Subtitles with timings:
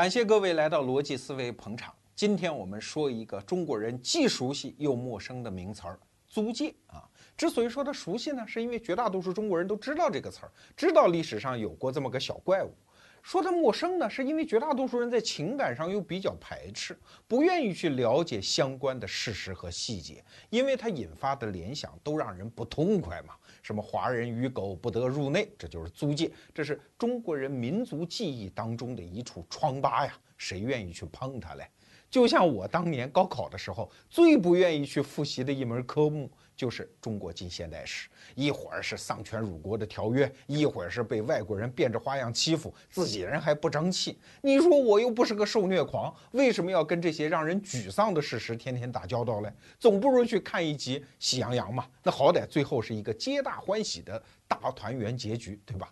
[0.00, 1.94] 感谢各位来到逻辑思维捧场。
[2.16, 7.04] 今天我们说一个中国人既熟悉又陌生的名词儿——租界啊。
[7.36, 12.72] 之所以说它熟悉呢，是因为绝大多数中国人都知道这个词儿，知道历史上有过这么个小怪物。
[13.22, 16.98] 说它陌生呢，是因为绝大多数人在情感上又比较排斥，
[17.28, 23.34] 不愿意去了解相关的事实和细节，因为它引发的联想都让人不痛快嘛。
[23.62, 31.66] 什么华人与狗不得入内，这就是租界，这是中国人民族记忆当中的一处疮疤呀，谁愿意去碰它嘞？
[32.08, 36.28] 就像我当年高考的时候，最不愿意去复习的一门科目。
[36.60, 44.18] 就是中国近现代史，一会儿是丧权辱国的条约，一会儿是被外国人变着花样欺负，自己人还不争气。
[44.42, 49.50] 你说我又不是个受虐狂，为什么要跟这些让人沮丧的事实天天打交道嘞？
[49.78, 55.90] 总不如去看一集《喜羊羊》嘛，那好歹最后是一个皆大欢喜的大团圆结局，对吧？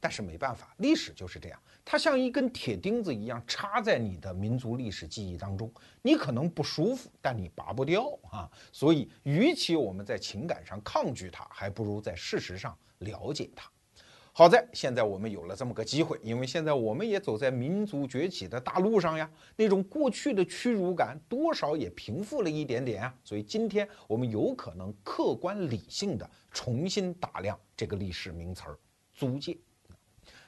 [0.00, 5.72] 但是没办法，历史就是这样，它像一根铁钉子一样插在你的民族历史记忆当中，
[6.02, 8.50] 你可能不舒服，但你拔不掉啊。
[8.72, 13.70] 所以，与其我们在情感上抗拒它，还不如在事实上了解它。
[14.32, 23.14] 好在现在我们有了这么个机会，因为现在我们也走在民族崛起的大路上呀，那种过去的屈辱感多少也平复了一点点啊。
[23.22, 28.76] 所以今天我们有可能客观理性的重新打量这个历史名词儿——
[29.14, 29.56] 租界。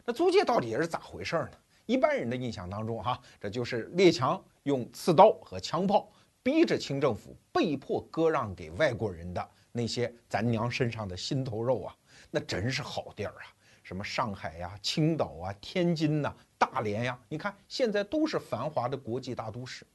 [0.08, 1.50] 那租界到底是咋回事呢？
[1.84, 6.10] 一般人的印象当中，哈，这就是列强用刺刀和枪炮
[6.42, 11.94] 逼着清政府被迫割让给外国人的那些咱娘身上的心头肉啊，
[12.30, 13.52] 那真是好地儿啊！
[13.82, 19.86] 什么上海呀、青岛啊、天津呐、大连呀，你看现在都是繁华的国际大都市。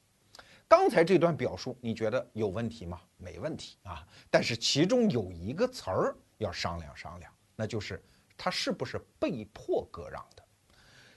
[0.68, 3.02] 刚才这段表述，你觉得有问题吗？
[3.18, 8.00] 没问题啊，但是其中有一个词儿要商量商量，那就是。
[8.38, 10.44] 他是不是被迫割让的？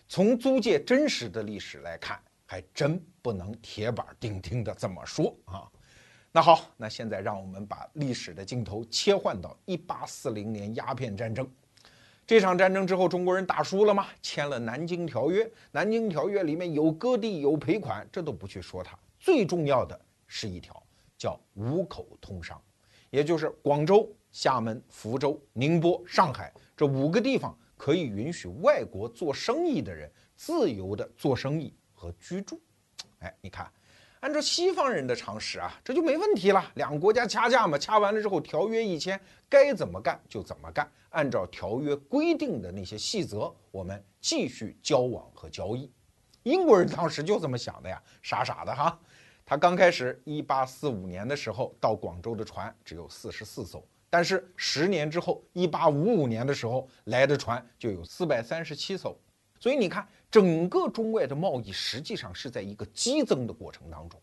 [0.09, 5.69] 从租界真实的历史来看，还真不能铁板钉钉的这么说啊。
[6.31, 11.51] 那好，那现在让我们把历史的镜头切换到一八四零年鸦片战争。
[12.27, 14.07] 这场战争之后，中国人打输了吗？
[14.23, 18.99] 签了《南京条约》，《南京条约》里面有割地有赔款，这都不去说它。
[19.19, 20.81] 最重要的是一条，
[21.19, 22.61] 叫五口通商，
[23.11, 24.09] 也就是广州。
[24.33, 32.61] 厦门、福州、宁波、上海这五个地方可以允许外国做生意的人自由的做生意和居住。
[33.21, 33.73] 哎，你看，
[34.21, 36.71] 按照西方人的常识啊，这就没问题了。
[36.75, 45.91] 两个国家掐架嘛，掐完了之后，条约一签，该怎么干就怎么干，按照条约规定的那些细则，我们继续交往和交易。
[46.43, 48.99] 英国人当时就这么想的呀，傻傻的哈。
[49.47, 53.83] 他刚开始，一八四五年的时候，到广州的船只有四十四艘。
[54.09, 59.19] 但是十年之后，一八五五年的时候来的船就有四百三十七艘，
[59.59, 64.21] 所以你看，整个中外的贸易实际上是在一个激增的过程当中。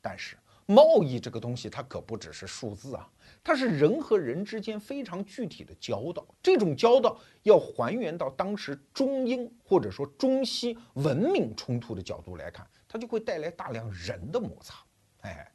[0.00, 0.36] 但是
[0.66, 3.10] 贸易这个东西，它可不只是数字啊，
[3.42, 6.26] 它是人和人之间非常具体的交道。
[6.42, 14.76] 这种交道要还原到当时中英或者说中西文明冲突的角度来看，它就会带来大量人的摩擦。
[15.22, 15.50] 哎。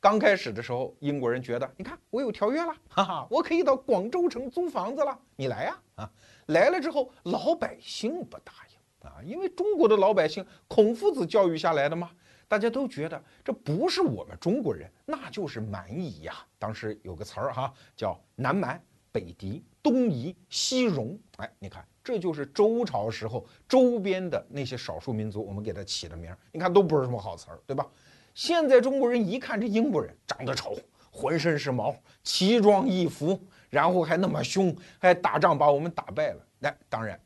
[0.00, 6.10] 刚开始的时候，英国人觉得，你看我有条约了，哈哈，我可以到广州城租房子了，你来呀，啊，
[6.46, 12.10] 来了之后，老百姓不答应啊，因为中国的老百姓孔夫子教育下来的嘛，
[12.48, 16.34] 大家都觉得这不是我们中国人，那就是蛮夷呀。
[16.58, 27.86] 当时有个词儿哈，叫南蛮、北狄、东夷、西戎，哎，你看，这就是周朝时候周边的那些少数民族，我们给他起的名儿，你看都不是什么好词儿，对吧？
[28.34, 30.76] 现在中国人一看这英国人长得丑，
[31.10, 36.46] 浑身是毛，奇装异服，然后还那么凶，还打仗把我们打败了。
[36.58, 37.18] 那当然，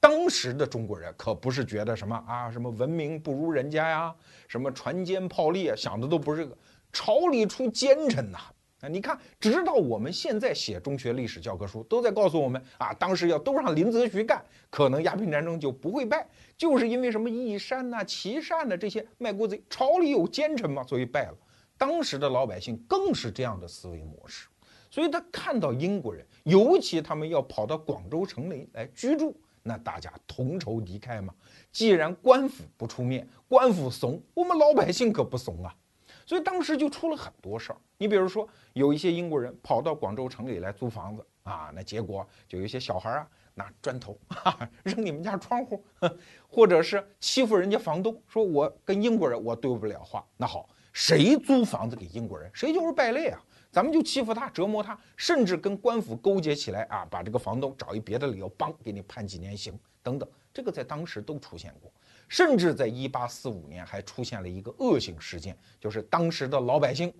[0.00, 4.14] 当时的中国人可不是觉得什么啊，什么文明不如人家呀，
[4.48, 6.56] 什么船坚炮利啊，想的都不是这个，
[6.92, 8.38] 朝里出奸臣呐。
[8.80, 16.26] 啊，你看，直到我们现在写中学历史教科书，都在告诉我们啊，当时要都让林则徐干，可能鸦片战争就不会败，
[16.62, 21.34] 就是因为什么义善呐、齐善呐这些卖国贼，朝里有奸臣嘛，所以败了。
[21.76, 24.46] 当时的老百姓更是这样的思维模式，
[24.88, 31.34] 所以他看到英国人，尤其他们要跑到广州城里来居住，那大家同仇敌忾嘛。
[31.72, 35.74] 既然官府不出面，官府怂，我们老百姓可不怂啊。
[36.24, 37.76] 所以当时就出了很多事儿。
[37.98, 44.18] 你比如说，有一些英国人跑到广州城里来租房子啊，那结果就有一些小孩啊拿砖头
[44.82, 45.84] 扔你们家窗户，
[46.48, 50.24] 或者是欺负人家房东，说我跟英国人我对不了话。
[50.36, 53.42] 那好，谁租房子给英国人，谁就是败类啊！
[53.70, 60.28] 咱们就欺负他，折磨他，甚至跟官府勾结起来啊，把这个房东找一别的理由，帮给你判几年刑等等。
[60.52, 61.90] 这个在当时都出现过。
[62.28, 67.12] 甚至在一八四五年还出现了一个恶性事件，就是当时的老百姓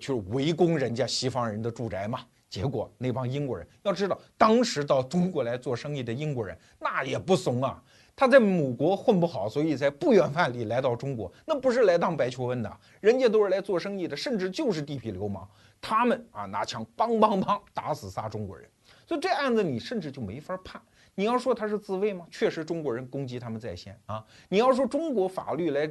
[0.00, 2.20] 去围攻人家西方人的住宅嘛。
[2.54, 7.82] 结果那帮英国人要知道，当时到中国来做生意的英国人那也不怂啊。
[8.14, 15.48] 他在母国混不好，所以才不远万里来到中国，那不是来当白求恩的，人家都是来做生意的，甚至就是地痞流氓。
[15.80, 18.70] 他们啊拿枪梆梆梆打死仨中国人，
[19.04, 20.80] 所以这案子你甚至就没法判。
[21.16, 22.24] 你要说他是自卫吗？
[22.30, 24.24] 确实中国人攻击他们在先啊。
[24.48, 25.90] 你要说中国法律来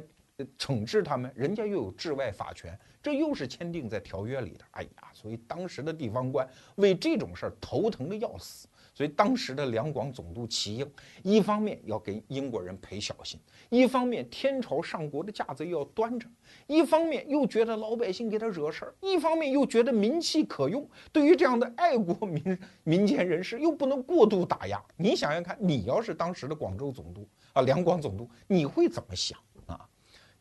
[0.58, 2.78] 惩治他们，人家又有治外法权。
[3.02, 8.66] 这又是签订在条约里的，哎呀，所以当时的地方官为这种事儿头疼的要死。
[8.96, 10.90] 所以当时的两广总督齐英，
[11.24, 13.38] 一方面要给英国人赔小心，
[13.68, 16.28] 一方面天朝上国的架子又要端着，
[16.68, 20.88] 一方面又觉得老百姓给他惹事儿，一方面又觉得民气可用。
[21.12, 24.80] 对于这样的爱国民民间人士，又不能过度打压。
[24.96, 29.36] 你想想看，你要是当时的广州总督啊，两广总督，你会怎么想？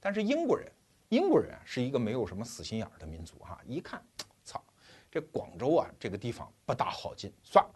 [0.04, 0.70] 但是英国人。
[1.10, 4.02] 英国人是一个没有什么死心眼儿的民族哈，一看，
[4.44, 4.60] 操，
[5.12, 7.72] 这广州啊这个地方不大好进，算了，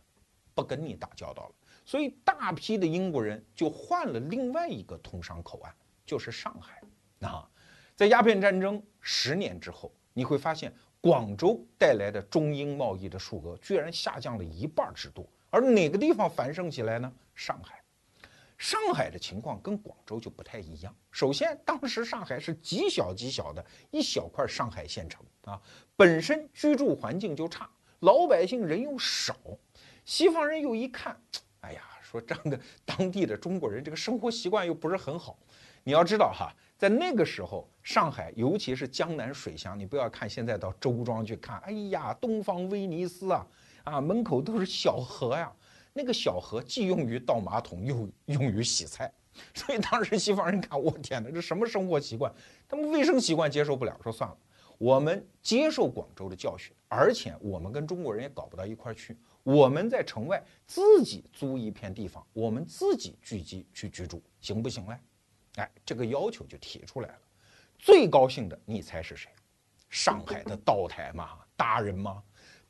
[0.55, 1.51] 不跟你打交道了。
[1.85, 5.71] 所以大批的英国人就换了另外一个通商口岸，
[6.03, 6.81] 就是上海。
[7.27, 7.47] 啊，
[7.95, 17.13] 在鸦片战争十年之后，你会发现广州带来的中英贸易的数额居然下降了一半之多，而哪个地方繁盛起来呢？
[17.35, 17.76] 上海。
[18.57, 20.95] 上海的情况跟广州就不太一样。
[21.11, 25.61] 首先，当时上海是极小极小的一小块上海县城啊，
[25.95, 27.69] 本身居住环境就差，
[27.99, 29.35] 老百姓人又少。
[30.05, 31.15] 西方人又一看，
[31.61, 35.37] 哎呀，说这样的当地的中国人这个生活习惯又不是很好。
[35.83, 43.47] 你要知道哈，在那个时候，上海尤其是江南水乡，你不要看现在到周庄去看，哎呀，东方威尼斯啊，
[43.83, 45.51] 啊，门口都是小河呀。
[45.97, 49.11] 那个小河既用于倒马桶，又用于洗菜，
[49.55, 52.31] 所以当时西方人看，我天哪，这什么生活习惯？
[52.69, 54.37] 他们卫生习惯接受不了，说算了，
[54.77, 64.97] 我们接受广州的教训，而且我们跟中国人也搞不到一块去，我们在城外自己租一片地方，我们自己聚集去居住，行不行嘞？
[65.55, 67.19] 哎，这个要求就提出来了。
[67.79, 69.31] 最高兴的，你猜是谁？
[69.89, 72.21] 上海的 道台嘛，大人嘛？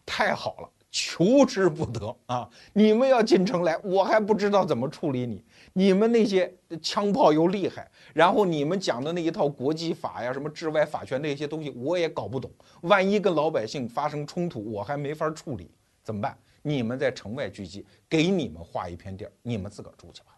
[0.06, 0.70] 太好了。
[1.00, 2.50] 求之不得啊！
[2.74, 5.44] 你们要进城来，我还不知道怎么处理你。
[5.74, 6.52] 你们那些
[6.82, 12.52] 枪炮又厉害，然后你们讲的那一套国际法呀、什么治外法权那些东西，我也搞不懂。
[12.82, 15.70] 万一跟老百姓发生冲突，我还没法处理，
[16.04, 16.36] 怎么办？
[16.64, 20.36] 你们在城外聚集，给你们划一片地儿，你们自个儿住去吧。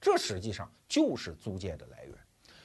[0.00, 2.14] 这实际上就是租界的来源。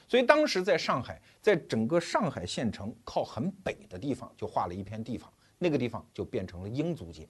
[0.06, 5.28] 所以当时在上海，在整个上海县城靠很北的地方，就划了一片地方。
[5.62, 7.28] 那个地方就变成了英租界，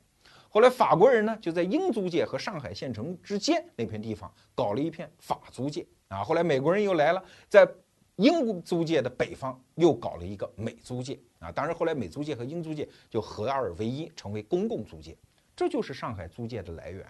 [0.48, 5.86] 后来法国人呢就在英租界和上海县城之间那片地方搞了一片法租界。
[6.08, 7.68] 啊，后来美国人又来了，在
[8.16, 11.18] 英租界的北方又搞了一个美租界。
[11.40, 15.16] 啊，当然后来美租界和英租界就合二为一，成为公共租界，
[15.54, 17.06] 这就是上海租界的来源。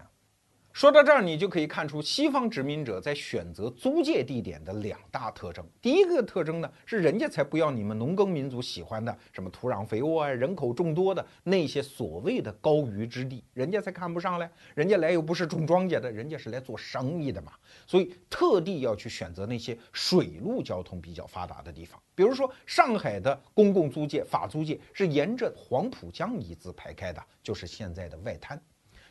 [0.72, 5.62] 说到这儿，你就可以看出西方殖民者在选择租界地点的两大特征。
[5.82, 14.48] 第一个特征呢，是人家才不要你们农耕民族喜欢的什么土壤肥沃啊、人口众多的那些所谓的高余之地，人家才看不上嘞。
[14.74, 17.52] 人家来又不是种庄稼的，人家是来做生意的嘛。
[17.86, 22.00] 所以特地要去选择那些水陆交通比较发达的地方。
[22.14, 28.58] 比如说上海的公共租界、法租界是沿着黄浦江一字排开的，就是现在的外滩。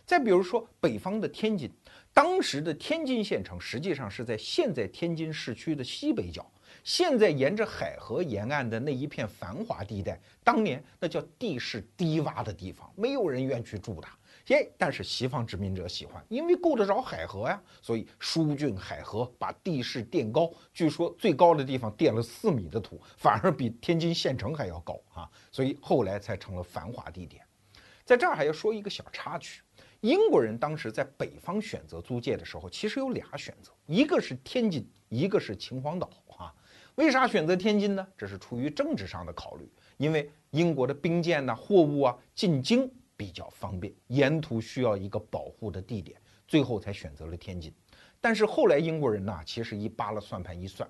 [0.06, 1.72] 再比如说北方的天津，
[2.14, 6.46] 当时的天津县城实际上是在现在天津市区的西北角，
[6.84, 14.08] 现在沿着海河沿岸的那一片繁华地带，当年那叫地势低洼的地方，没有人愿去住的。
[14.48, 27.42] 耶，但是西方殖民者喜欢，因为够得着海河呀，所以疏浚海河，把地势垫高，据说最高的地方垫了四米的土，反而比天津县城还要高啊，所以后来才成了繁华地点。
[28.04, 29.62] 在这儿还要说一个小插曲。
[30.02, 36.54] 英国人当时在北方选择租界的时候，其实有俩选择，一个是天津，一个是秦皇岛啊。
[36.96, 38.06] 为啥选择天津呢？
[38.18, 47.72] 这是出于政治上的考虑，因为英国的兵舰呐、货物啊进京比较方便，沿途需要一个保护的地点，最后才选择了天津。
[48.20, 50.90] 但是后来英国人呐，其实一扒拉算盘一算，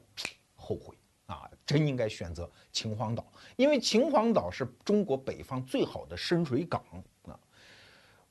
[0.56, 6.82] 后悔啊，真应该选择秦皇岛，因为秦皇岛是中国北方最好的深水港
[7.24, 7.38] 啊。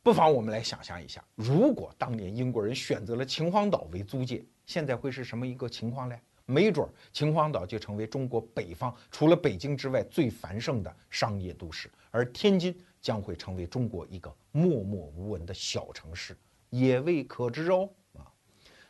[0.02, 6.16] 不妨我们来想象一下，如果当年英国人选择了秦皇岛为租界，现在会是什么一个情况呢？
[6.46, 16.34] 没准秦皇岛就成为中国北方除了北京之外最繁盛的商业都市，而天津将会成为中国一个默默无闻的小城市，
[16.70, 17.88] 也未可知哦。
[18.14, 18.24] 啊，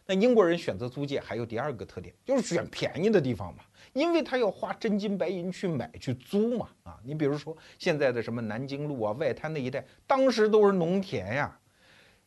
[0.07, 6.69] 那英国人选择租界还有第二个特点，就是选便宜的地方嘛，因为他要花真金白银去买去租嘛。
[6.83, 11.59] 啊，你比如说现在的什么南京路啊、外滩那一带，当时都是农田呀。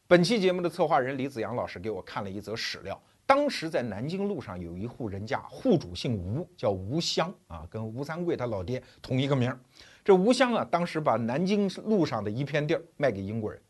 [0.08, 9.58] 本期节目的策划人李子阳老师给我看了一则史料，当时在南京路上有一户人家，户主姓吴，叫吴襄啊，跟吴三桂他老爹同一个名。
[10.04, 13.62] 这吴襄啊，当时把南京路上的一片地儿卖给英国人，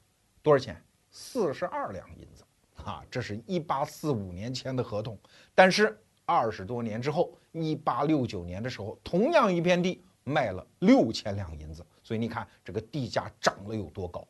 [0.41, 0.75] 多少钱？
[1.11, 2.43] 四十二两银子
[2.83, 3.03] 啊！
[3.11, 5.15] 这是一八四五年签的合同。
[5.53, 5.95] 但是
[6.25, 11.85] 二十多年之后，一八六九年的时候，同样一片地卖了六千两银子。
[12.03, 14.27] 所以你看这个地价涨了有多高？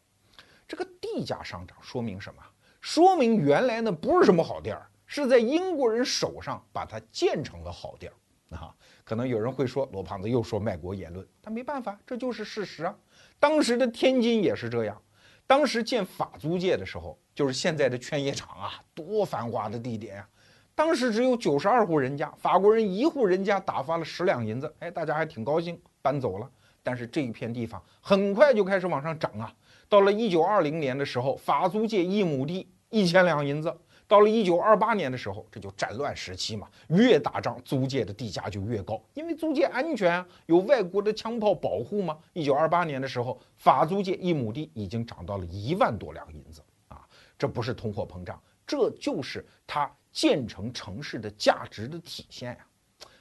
[0.67, 2.41] 这个地价上涨说明什么？
[2.81, 8.13] 说明原来呢不是什么好地儿，是在英国人手上把它建成了好地儿。
[8.49, 12.95] 啊，可能有人会说罗胖子又说卖国言论，但没办法，这就是事实啊。
[13.39, 15.01] 当时的天津也是这样，
[15.47, 20.29] 当时建法租界的时候，就是现在的劝业场啊，多繁华的地点啊。
[20.75, 26.49] 当时只有九十二户人家，法国人一户人家打发了十两银子，哎，大家还挺高兴，搬走了。
[26.81, 29.53] 但是这一片地方很快就开始往上涨啊。
[29.87, 33.73] 到了一九二零年的时候，法租界一亩地一千两银子。
[34.05, 42.17] 到了一九二八年的时候，这就战乱时期嘛，越打仗租界的地价就越高，因为租界安全啊，有外国的枪炮保护嘛。
[42.33, 52.65] 一九二八年的时候，法租界一亩地已经涨到了一万多两银子啊，这不是通货膨胀，这就是它建成城市的价值的体现呀。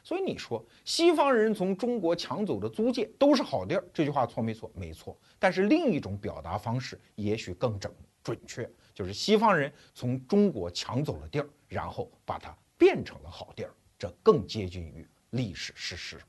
[0.05, 4.71] 所以你说西方人从中国抢走的租界都是好地儿，这句话错没错？
[4.75, 5.19] 没错。
[5.39, 8.71] 但是另一种表达方式也许更整准确。
[8.95, 16.21] 就是西方人从中国抢走了地儿，然后把它变成了好地儿，这更接近于历史事实。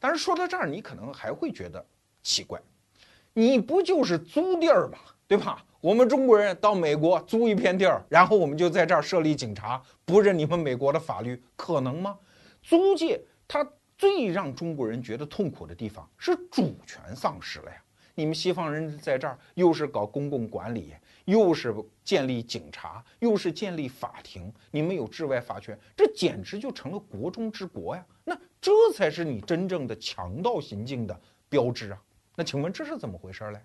[0.00, 1.86] 但是说到这儿，你可能还会觉得
[2.22, 2.60] 奇怪，
[3.32, 4.98] 你不就是租地儿吗？
[5.28, 5.64] 对吧？
[5.84, 12.18] 我们中国人到美国租一片地儿，然后我们就在这儿设立警察，不认你们美国的法律，可能吗？
[12.62, 17.76] 租界它最让中国人觉得痛苦的地方是主权丧失了呀。
[18.14, 20.94] 你们西方人在这儿又是搞公共管理。
[21.26, 28.06] 又是建立警察，又是建立法庭，你们有治外法权，这简直就成了国中之国呀！
[28.24, 32.02] 那这才是你真正的强盗行径的标志啊！
[32.36, 33.58] 那请问这是怎么回事嘞？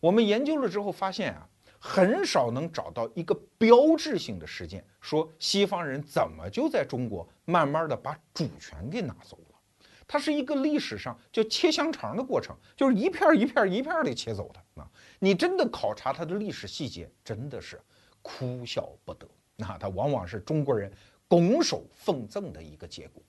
[0.00, 9.56] 我们研究了之后发现啊，很少能找到一个标志性的事件，说西方人怎么就在中国慢慢的把主权给拿走了。
[10.06, 14.90] 它是一个历史上叫切香肠的过程，就是一片一片一片的切走的啊。
[15.18, 17.78] 你真的考察它的历史细节，真的是
[18.22, 19.28] 哭笑不得。
[19.56, 20.90] 那它往往是中国人
[21.26, 23.22] 拱手奉赠的一个结果。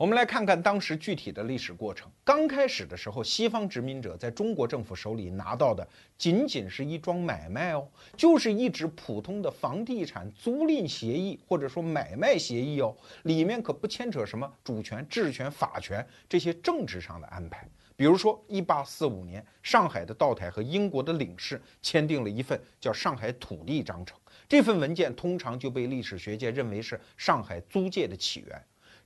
[0.00, 2.10] 我们来看看当时具体的历史过程。
[2.24, 17.68] 刚开始的时候，西方殖民者在中国政府手里拿到的仅仅是一桩买卖哦，就是一纸普通的房地产租赁协议或者说买卖协议哦，里面可不牵扯什么主权、治权、法权这些政治上的安排。
[17.94, 24.16] 比如说，一八四五年，上海的道台和英国的领事签订了一份叫《上海土地章程》，
[24.48, 28.64] 这份文件通常就被历史学界认为是上海租界的起源。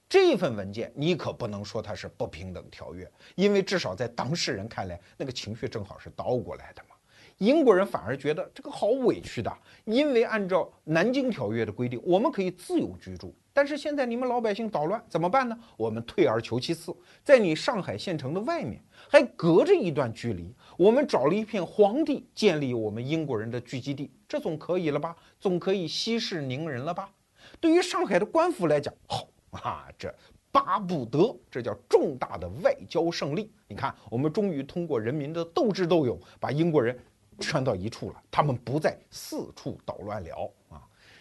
[0.09, 6.95] 这份文件，你可不能说它是不平等条约，因为至少在当事人看来，那个情绪正好是倒过来的嘛。
[7.39, 9.53] 英国人反而觉得这个好委屈的，
[9.87, 15.59] 因为按照南京条约的规定，我们可以自由居住，但是现在你们老百姓捣乱，怎么办呢？
[15.77, 16.95] 我们退而求其次，
[17.25, 25.17] 在你上海县城的外面，还隔着一段距离，我们找了一片荒地，建立我们英国人的聚集地，这总可以了吧？
[25.41, 27.11] 总可以息事宁人了吧？
[27.59, 29.27] 对于上海的官府来讲，好。
[29.63, 30.15] 啊，这
[30.53, 33.51] 巴不得，这叫重大的外交胜利。
[33.67, 36.97] 你看，我们终于通过人民的斗智斗勇，把英国人
[37.41, 40.81] 圈到一处了，他们不再四处捣乱了啊！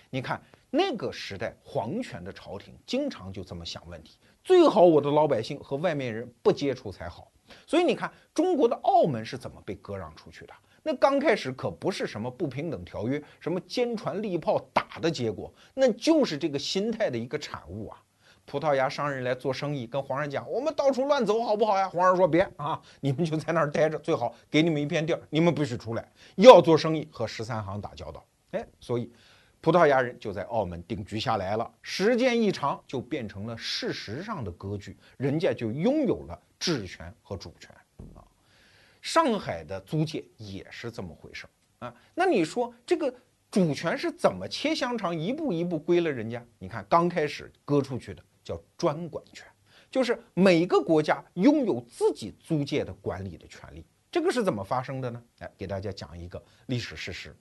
[0.09, 7.31] 你看那个时代，皇权的朝廷经常就这么想问题：最好我的老百姓和外面人不接触才好。
[7.65, 10.53] 所以你看，中国的澳门是怎么被割让出去的？
[10.85, 18.02] 那刚开始可不是什么不平等条约，什么坚船利炮打的结果，那就是这个心态的一个产物啊！
[18.45, 26.11] 葡萄牙商人来做生意，跟皇上讲：“我们到处乱走好不好呀？”皇上说：“别啊，你们就在那儿待着，最好给你们一片地儿，你们不许出来。
[26.35, 29.11] 要做生意，和十三行打交道。”哎，所以
[29.61, 31.71] 葡萄牙人就在澳门定居下来了。
[31.81, 37.69] 时间一长，就变成了事实上的割据，人家就拥有了治权和主权
[38.13, 38.21] 啊。
[39.01, 41.47] 上海的租界也是这么回事
[41.79, 41.93] 啊。
[42.13, 43.13] 那你说这个？
[43.53, 46.43] 主权是怎么切香肠，一步一步归了人家？
[46.57, 49.47] 你看，刚开始割出去的叫专管权，
[49.89, 53.85] 就是每个国家拥有自己租界的管理的权利。
[54.11, 55.23] 这个是怎么发生的呢？
[55.39, 57.35] 来给大家讲一个历史事实：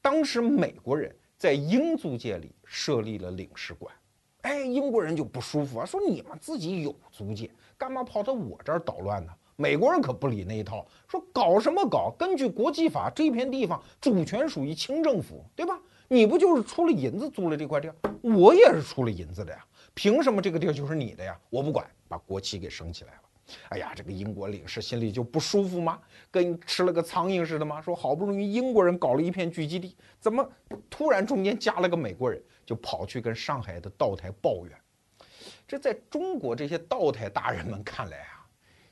[0.00, 3.94] 当时美国人在英租界里设立了领事馆。
[4.42, 9.32] 哎，英国人就不舒服啊，说你们自己有租界，干嘛跑到我这儿捣乱呢？
[9.56, 12.14] 美国人可不理那一套，说搞什么搞？
[12.16, 15.76] 根据国际法，这片地方主权属于清政府，对吧？
[16.06, 17.92] 你不就是出了银子租了这块地？
[18.22, 19.66] 我也是出了银子的呀，
[19.98, 21.36] 凭什么这个地儿就是你的呀？
[21.50, 23.20] 我不管，把国旗给升起来了。
[23.70, 25.98] 哎呀，这个英国领事心里就不舒服吗？
[26.30, 27.82] 跟吃了个苍蝇似的吗？
[27.82, 30.48] 说好不容易英国人搞了一片聚集地，怎么
[30.88, 34.80] 突然中间加了个美国人，就跑去跟上海的道台抱怨？
[35.66, 38.46] 这在中国这些道台大人们看来啊。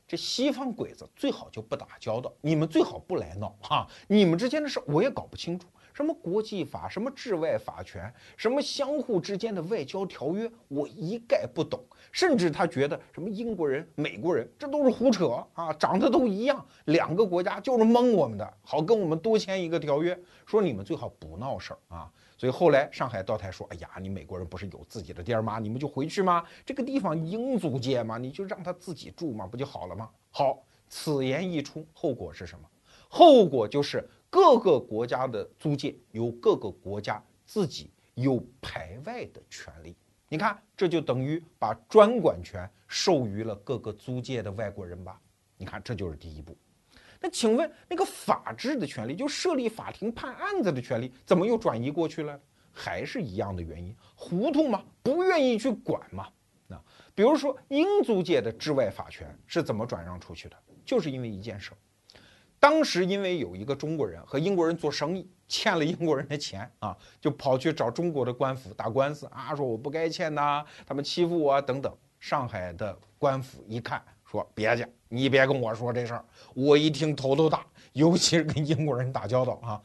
[0.05, 3.87] 这西方鬼子最好就不打交道，你们最好不来闹哈。
[4.07, 11.83] 你们之间的事我也搞不清楚，什么国际法，什么治外法权，什么相互之间的外交条约，我一概不懂。
[12.11, 22.11] 甚至他觉得什么英国人、美国人，这都是胡扯啊，长得都一样，两个国家就是蒙我们的，好跟我们多签一个条约，说你们最好不闹事儿啊。
[22.37, 25.57] 所以后来上海道台说：“哎呀，你美国人不是有自己的地儿吗？
[25.57, 26.43] 你们就回去吗？
[26.63, 32.69] 这个地方英租界嘛，你就让他自己住嘛，不就好了吗？”好，此言一出，后果是什么？
[33.09, 39.95] 后果就是各个国家的租界由各个国家自己有排外的权利。
[40.29, 45.19] 你看，这就等于把专管权授予了各个租界的外国人吧？
[45.57, 46.55] 你看，这就是第一步。
[47.19, 52.39] 那请问，那个法治的权利，就设立法庭判案子的权利，怎么又转移过去了？
[52.71, 54.83] 还是一样的原因，糊涂吗？
[55.01, 56.27] 不愿意去管吗？
[56.69, 56.83] 啊
[57.15, 60.55] 比如说英租界的治外法权是怎么转让出去的？
[60.85, 61.77] 就是因为一件事儿，
[62.67, 71.95] 当时因为有一个中国人和英国人做生意，欠了英国人的钱啊， 就跑去找中国的官府打官司啊，说我不该欠呐，他们欺负我等等。
[72.19, 74.03] 上海的官府一看。
[74.25, 79.81] 说别介，你别跟我说这事儿，我一听头都大，尤其是跟英国人打交道啊。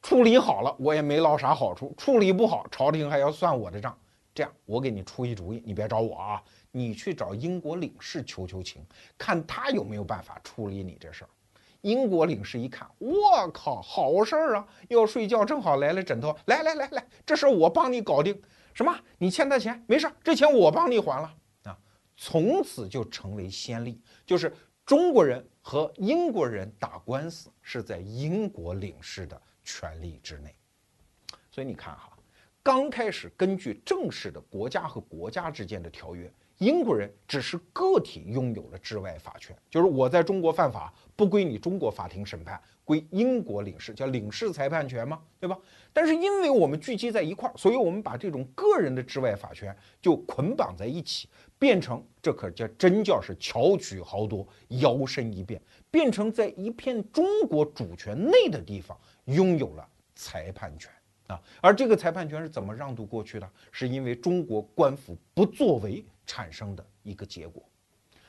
[0.00, 3.94] 处理好了，我也没捞啥好处；处理不好，朝廷还要算我的账。
[4.34, 8.82] 这样，我给你出一主意，你别找我啊，你去找英国领事求求情，
[9.18, 11.28] 看他有没有办法处理你这事儿。
[11.82, 14.68] 英国领事一看，我靠，好事儿啊！
[14.88, 18.40] 要睡觉正好来了枕头，来来来来，这事我帮你搞定。
[18.74, 18.94] 什么？
[19.18, 19.82] 你欠他钱？
[19.86, 21.34] 没事，这钱我帮你还了
[21.64, 21.78] 啊。
[22.16, 30.54] 从此就成为先例，就是中国人和英国人打官司是在英国领事的权利之内。
[31.50, 32.16] 所以你看哈，
[32.62, 42.60] 刚开始根据正式的国家和国家之间的条约，英国人只是个体拥有了治外法权，就是我在中国犯法不归你中国法庭审判。
[42.82, 45.20] 归英国领事叫领事裁判权吗？
[45.40, 45.58] 对吧？
[45.92, 60.88] 但是因为我们聚集在一块儿，所以我们把这种个人的治外法权就捆绑在一起，变成这可叫真叫是巧取豪夺，摇身一变，变成在一片中国主权内的地方拥有了裁判权
[61.26, 61.42] 啊！
[61.60, 63.50] 而这个裁判权是怎么让渡过去的？
[63.72, 67.62] 是因为中国官府不作为产生的一个结果。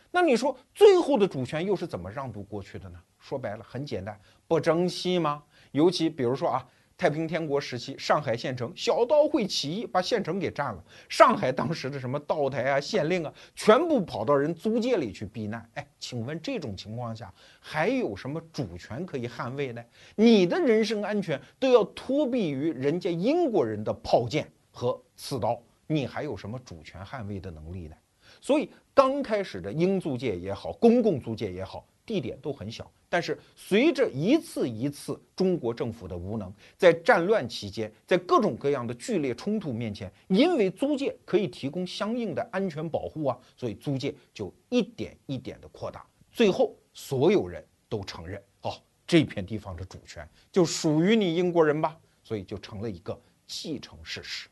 [0.10, 2.99] 那你说最后的主权又是怎么让渡过去的呢？
[3.19, 5.43] 说白了很简单，不争气吗？
[5.71, 10.81] 尤其比如说啊，太平天国时期，上海县城小刀会起义，把县城给占了。
[11.10, 15.69] 上海当时的什么道台啊、县令啊，全部跑到人租界里去避难。
[15.73, 19.83] 哎，请问这种情况下还有什么主权可以捍卫呢？
[20.15, 27.95] 你的人身安全都要托庇于人家英国人的炮舰和刺刀，你还有什么主权捍卫的能力呢？
[28.39, 31.88] 所以刚开始的英租界也好，公共租界也好。
[32.06, 54.47] 地点都很小，但是随着一次一次中国政府的无能，在战乱期间，在各种各样的剧烈冲突面前，因为租界可以提供相应的安全保护啊，所以租界就一点一点的扩大，最后所有人都承认，哦，这片地方的主权就属于你英国人吧，所以就成了一个继承事实。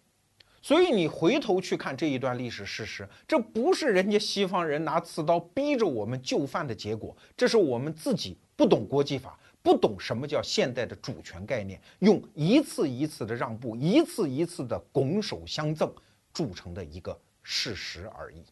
[0.66, 15.94] 所以你回头去看这一段历史事实，这不是人家西方人拿刺刀逼着我们就范的结果，这是我们自己不懂国际法，不懂什么叫现代的主权概念，用一次一次的让步，一次一次的拱手相赠
[16.34, 18.44] 铸成的一个事实而已。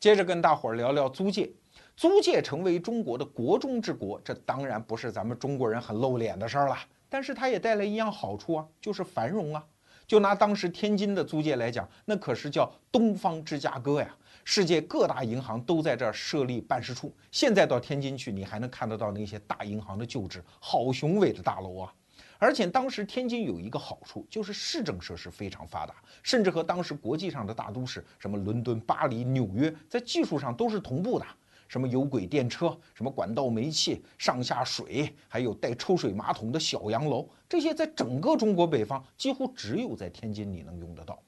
[0.00, 1.50] 接着跟大伙儿聊聊租界，
[1.98, 6.78] 租界成为中国的国中之国，这当然不是咱们中国人很露脸的事儿了，
[7.10, 9.62] 但是它也带来一样好处啊，就是繁荣啊。
[10.06, 14.14] 就拿当时天津的租界来讲，那可是叫东方芝加哥呀！
[14.44, 17.14] 世界各大银行都在这儿设立办事处。
[17.30, 21.94] 现在到天津去，你还能看得到那些大银行的旧址，好雄伟的大楼啊！
[22.38, 31.26] 而且当时天津有一个好处，就是市政设施非常发达，甚至和当时国际上的大都市，什么伦敦、巴黎、纽约，在技术上都是同步的。
[31.72, 41.18] 什么有轨电车、什么管道煤气、上下水，还有带抽水马桶的小洋楼，这些在整个中国北方几乎只有在天津你能用得到。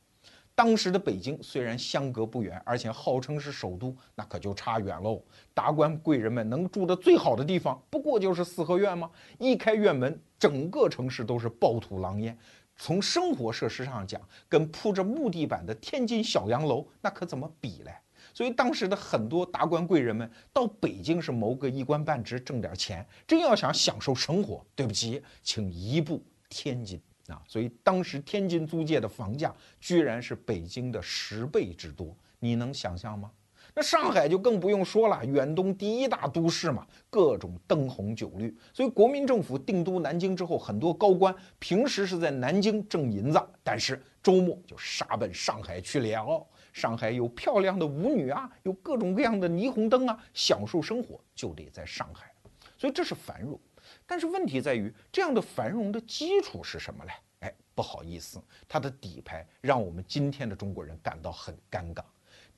[0.55, 5.19] 当时的北京虽然相隔不远，而且号称是首都，那可就差远喽。
[5.55, 9.11] 达官贵人们能住的最好的地方，不过就是四合院吗？
[9.39, 12.39] 一开院门，整个城市都是暴土狼烟。
[12.77, 17.95] 从生活设施上讲，跟铺着木地板的天津小洋楼，那可怎么比嘞？
[18.35, 23.07] 所以当时的很多达官贵人们到北京是谋个一官半职，挣点钱。
[23.27, 27.01] 真要想享受生活，对不起，请移步天津。
[27.29, 33.31] 啊，所以当时天津租界的房价居然是北京的十倍之多，你能想象吗？
[33.77, 38.55] 那上海就更不用说了，远东第一大都市嘛，各种灯红酒绿。
[38.73, 46.47] 所以国民政府定都南京之后，很多高官平时是在南京挣银子，但是周末就杀奔上海去了。
[46.75, 52.35] 上海有漂亮的舞女啊，有各种各样的霓虹灯啊，享受生活就得在上海。
[52.77, 53.59] 所以这是繁荣。
[54.05, 57.13] 但是问题在于，这样的繁荣的基础是什么嘞？
[57.41, 62.03] 哎，不好意思，它的底牌让我们今天的中国人感到很尴尬。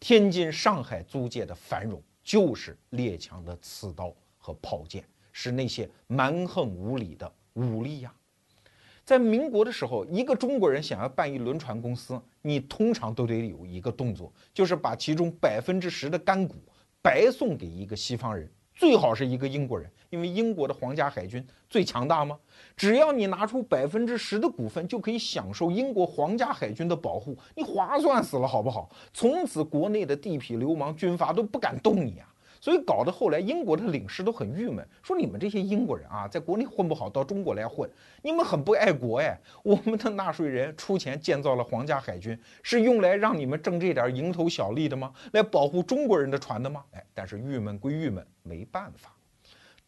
[0.01, 8.15] 天津、上海租界的繁荣，就是列强的刺刀和炮舰，是那些蛮横无理的武力呀。
[9.07, 16.57] 在民国的时候，一个中国人想要办一轮船公司，你通常都得有一个动作，就是把其中百分之十的干股
[17.01, 18.51] 白送给一个西方人。
[18.75, 22.37] 最好是一个英国人，因为英国的皇家海军最强大吗？
[22.77, 28.91] 只要你拿出百分之十的股份，就可以享受英国皇家海军的保护，你划算死了，好不好？
[29.15, 32.29] 从此国内的地痞流氓军阀都不敢动你啊！
[32.61, 37.89] 所以搞得后来英国的领事都很郁闷，说你们这些英国人啊，在国内混不好，到中国来混，
[38.23, 39.39] 你们很不爱国哎！
[39.63, 45.13] 我们的纳税人出钱建造了皇家海军，是用来让你们挣这点蝇头小利的吗？
[45.33, 46.85] 来保护中国人的船的吗？
[46.93, 49.13] 哎，但是郁闷归郁闷，没办法。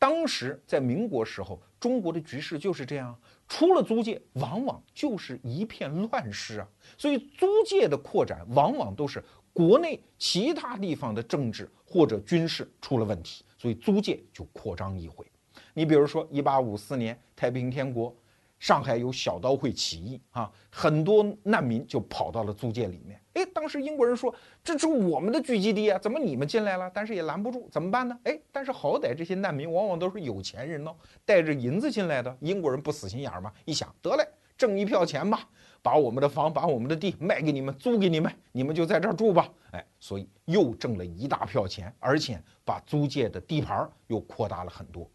[0.00, 6.68] 当时在民国时候，中国的局势就是这样，出了租界，往往就是一片乱世啊。
[6.96, 9.20] 所以租界的扩展，往往都是。
[9.58, 15.26] 国内其他地方的政治或者军事出了问题，所以租界就扩张一回。
[15.74, 18.14] 你比如说，一八五四年太平天国，
[18.60, 23.20] 上海有小刀会起义啊，很多难民就跑到了租界里面。
[23.32, 26.88] 哎，当时英国人说这是我们的聚集地啊，怎么你们进来了？
[26.94, 28.16] 但是也拦不住，怎么办呢？
[28.22, 30.94] 哎，但是好歹这些难民往往都是有钱人哦，
[31.24, 32.36] 带着银子进来的。
[32.38, 33.52] 英国人不死心眼儿吗？
[33.64, 34.24] 一想得嘞，
[34.56, 35.48] 挣一票钱吧。
[35.82, 39.48] 把我们的房，把我们的地卖给你们，租给你们，你们就在这儿住吧。
[39.70, 45.10] 哎，所以又挣了一大票钱，而且把租界的地盘又扩大了很多。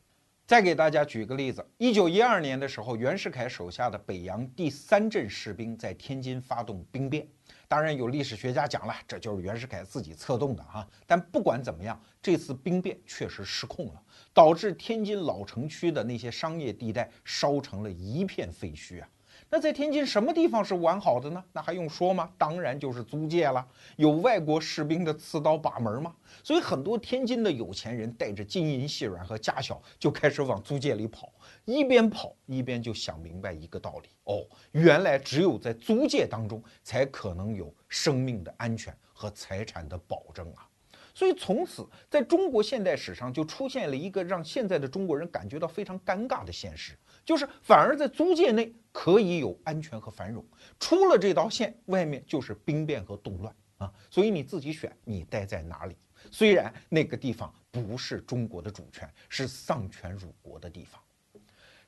[0.45, 7.25] 再给大家举个例子，一九一二年的时候，袁世凯手下的北洋第三镇士兵在天津发动兵变。
[7.67, 10.85] 当然，有历史学家讲了，这就是袁世凯自己策动的哈。
[11.07, 19.09] 但不管怎么样，这次兵变确实失控了，导致天津老城区的那些商业地带烧成了一片废墟啊。
[19.53, 21.43] 那在天津什么地方是完好的呢？
[21.51, 22.27] 那还用说吗？
[22.39, 23.63] 当然就是租界了。
[23.97, 26.11] 有外国士兵的刺刀把门吗？
[26.43, 31.31] 所以很多天津的有钱人带着金银细软和家小就开始往租界里跑，
[31.65, 40.67] 一边跑一边就想明白一个道理：哦，原来只有在租界当中才可能有生命的安全和财产的保证啊！
[41.13, 46.97] 所以从此在中国现代史上就出现了一个让现在的中国人感觉到非常尴尬的现实。
[47.23, 50.43] 就是反而在租界内可以有安全和繁荣，
[50.79, 53.93] 出了这道线，外面就是兵变和动乱啊！
[54.09, 55.95] 所以你自己选，你待在哪里？
[56.31, 61.01] 虽然那个地方不是中国的主权，是丧权辱国的地方。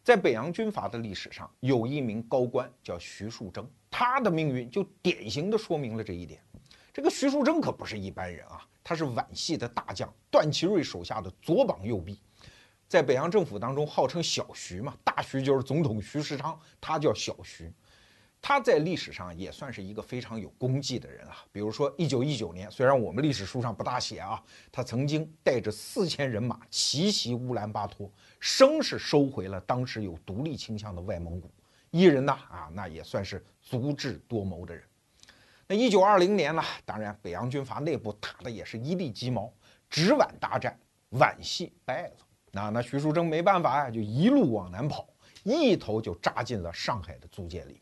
[0.04, 6.40] 在北洋军阀的历史上，有一名高官叫徐树铮，他的命运就典型的说明了这一点。
[6.94, 12.22] 这个徐树铮可不是一般人啊，他是皖系的大将段祺瑞手下的左膀右臂。
[12.88, 17.74] 在北洋政府当中，号称小徐嘛，大徐就是总统徐世昌，他叫小徐。
[18.40, 21.44] 他在历史上也算是一个非常有功绩的人啊。
[21.52, 24.40] 比如说，一九一九年，虽然我们历史书上不大写啊，
[24.72, 28.08] 他曾经带着四千人马奇袭乌兰巴托，
[28.40, 31.50] 生是收回了当时有独立倾向的外蒙古。
[31.90, 34.84] 一人呢啊，那也算是足智多谋的人。
[35.68, 39.52] 那一九二零年呢，当然北洋军阀内部打的也是一地鸡毛，
[39.90, 40.78] 直皖大战，
[41.10, 42.14] 皖系败了。
[42.52, 45.08] 那那徐树铮没办法呀，就一路往南跑，
[45.44, 47.82] 一头就扎进了上海的租界里。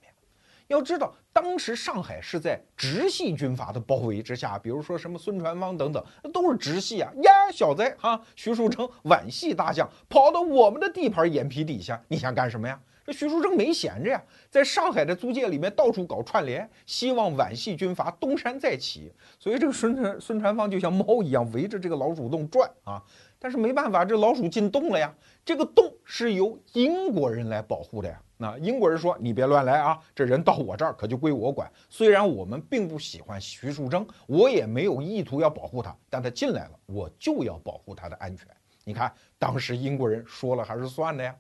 [0.68, 7.12] 要知道，当时上海是在直系军阀的包围之下，比如说什么孙传芳等等，那都是直系啊。
[7.24, 12.80] 呀，小子哈，徐树铮皖系大将跑到我们的地盘眼皮底下，你想干什么呀？
[13.06, 19.12] 这徐树铮没闲着呀，在上海的租界里面到处搞串联，希望皖系军阀东山再起。
[19.38, 23.04] 所以这个孙传孙传芳就像猫一样围着这个老鼠洞转啊。
[23.38, 25.14] 但是没办法，这老鼠进洞了呀。
[25.44, 28.22] 这个洞是由英国人来保护的呀。
[28.44, 31.72] 那英国人说：“你别乱来啊，这人到我这儿可就归我管。
[31.90, 38.46] 虽然我们并不喜欢徐树铮，我也没有意图要保护他，但他进来了，我就要保护他的安全。
[38.84, 41.34] 你看，当时英国人说了还是算的呀。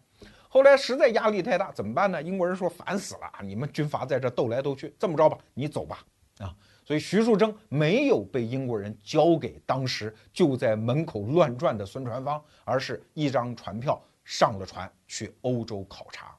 [0.47, 2.23] 后来实在压力太大，怎么办呢？
[2.23, 6.05] 英国人说：烦死了，你们军阀在这斗来斗去，这么着吧，你走吧。
[6.37, 6.55] 啊。”
[6.87, 16.32] 所以徐树铮没有被英国人交给当时就在门口乱转的孙传芳，而是一张船票上了船去欧洲考察。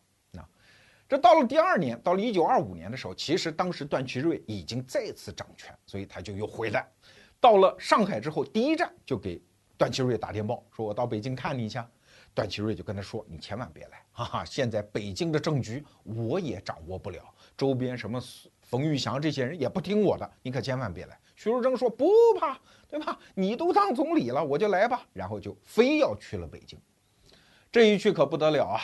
[1.14, 6.84] 那这到了第二年，到了一九二五年的时候，其实当时段祺瑞已经再次掌权，所以他就又回来。
[7.40, 9.40] 到了上海之后，第一站就给
[9.78, 11.88] 段祺瑞打电报，说我到北京看你一下。
[12.34, 17.22] 段祺瑞就跟他说：“你千万别来， 哈哈，现在北京的政局我也掌握不了，
[17.56, 18.20] 周边什么。”
[18.60, 21.16] 冯玉祥这些人也不听我的，你可千万别来。
[21.36, 23.16] 徐树铮说不怕，对吧？
[23.34, 25.06] 你都当总理了，我就来吧。
[25.12, 26.76] 然后就非要去了北京，
[27.70, 28.80] 这一去可不得了啊！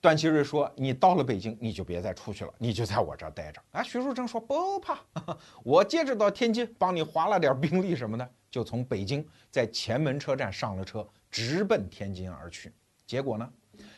[0.00, 5.00] 段祺瑞说：“你到了北京，你就别再出去了，你就在我这儿待着。”啊，徐树铮说不怕，
[5.64, 12.72] 我接着到天津帮你划了点兵力什么的，就从北京在前门车站上了车，直奔天津而去。
[13.06, 13.52] 结果呢？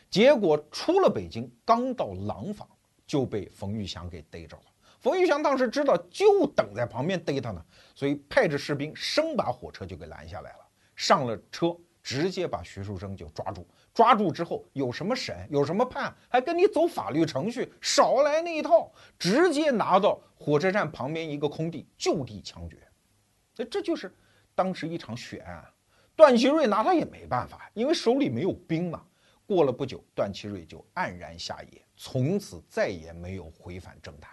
[0.09, 2.67] 结果出了北京，刚到廊坊
[3.07, 4.65] 就被冯玉祥给逮着了。
[5.01, 7.63] 冯玉祥当时知道，就等在旁边逮他呢，
[7.95, 10.59] 所以派着士兵生把火车就给拦下来了。
[10.97, 13.67] 上了车，直接把徐树铮就抓住。
[13.93, 22.77] 抓住之后，有什么审，有什么判，还跟你走法律程序，少来那一套，直接拿到火车站旁边一个空地就地枪决。
[23.57, 24.15] 那这就是
[24.55, 25.65] 当时一场血案。
[26.17, 29.03] 段祺瑞拿他也没办法，因为手里没有兵嘛。
[29.47, 34.31] 过了不久，段祺瑞就黯然下野，从此再也没有回返政坛。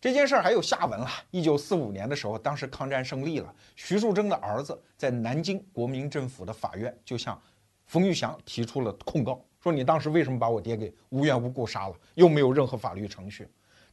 [0.00, 1.08] 这件事儿还有下文了。
[1.30, 7.40] 一九四五年的时候，当时抗战胜利了，徐树铮的儿子在南京国民政府的法院就向
[7.86, 13.48] 冯玉祥提出了控告，说你当时为什么把我爹给无缘无故杀了，又没有任何法律程序。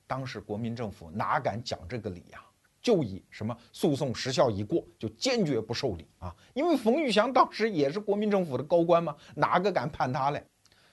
[0.08, 2.40] 当时国民政府哪敢讲这个理呀？
[2.82, 6.36] 就以什么诉讼时效已过，就坚决不受理啊！
[6.56, 10.44] 因为冯玉祥当时也是国民政府的高官嘛，哪个敢判他嘞？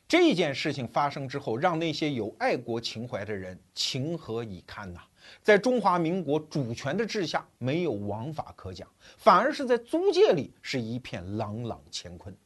[0.07, 5.01] 这件事情发生之后，让那些有爱国情怀的人情何以堪呐？
[5.43, 12.37] 在中华民国主权的治下，没有王法可讲，反而是在租界里是一片朗朗乾坤。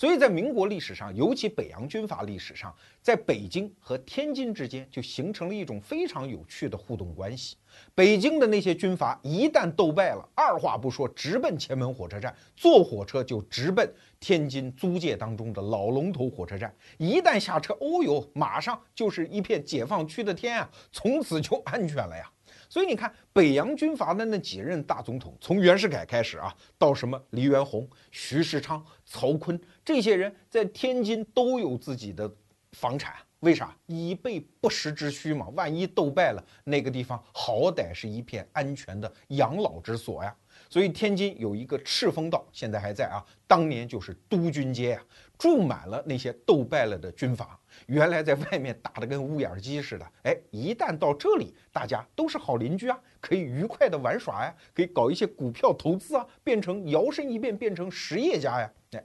[0.00, 7.58] 所以在民国历史上，尤其北洋军阀历史上，在北京和天津之间就形成了一种非常有趣的互动关系。
[7.94, 13.86] 北京的那些军阀一旦斗败了，二话不说，直奔前门火车站，坐火车就直奔
[14.18, 16.74] 天津租界当中的老龙头火车站。
[16.96, 22.24] 一旦下车，哦呦，马上就是一片解放区的天啊，从此就安全了呀。
[22.70, 32.32] 所以你看，北洋军阀的那几任大总统，从袁世凯开始啊，到什么黎元洪、徐世昌、曹锟这些人，在天津都有自己的
[32.70, 33.12] 房产。
[33.40, 33.76] 为啥？
[33.86, 35.48] 以备不时之需嘛。
[35.56, 40.32] 万一斗败了，那个地方好歹是一片安全的养老之所呀。
[40.68, 43.18] 所以天津有一个赤峰道，现在还在啊。
[43.48, 45.02] 当年就是督军街呀，
[45.36, 47.59] 住满了那些斗败了的军阀。
[47.86, 59.04] 原来在外面打得跟乌眼鸡似的，哎，一旦到这里，大家都是好邻居啊，可以愉快的玩耍呀，可以搞一些股票投资啊，变成摇身一变变成实业家呀，哎，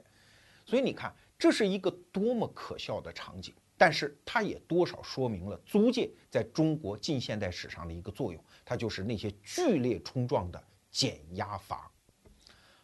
[0.64, 10.62] 所以你看，这是一个多么可笑的场景，但是它也多少说明了租界在中国近现代史上的一个作用，它就是那些剧烈冲撞的。
[10.88, 11.90] 减压阀，